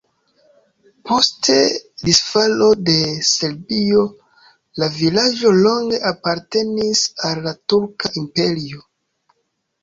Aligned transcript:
Post 1.09 1.49
disfalo 2.07 2.69
de 2.87 2.95
Serbio 3.27 4.05
la 4.85 4.89
vilaĝo 4.95 5.53
longe 5.59 6.01
apartenis 6.13 7.05
al 7.31 7.45
la 7.45 7.55
Turka 7.75 8.13
Imperio. 8.25 8.83